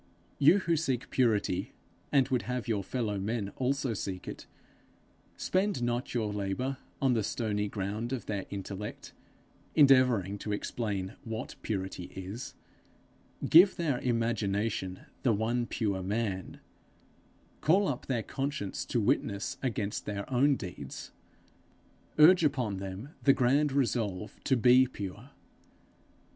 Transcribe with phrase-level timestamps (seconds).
[0.39, 1.73] You who seek purity,
[2.11, 4.47] and would have your fellow men also seek it,
[5.37, 9.13] spend not your labour on the stony ground of their intellect,
[9.75, 12.55] endeavouring to explain what purity is;
[13.47, 16.59] give their imagination the one pure man;
[17.61, 21.11] call up their conscience to witness against their own deeds;
[22.17, 25.29] urge upon them the grand resolve to be pure.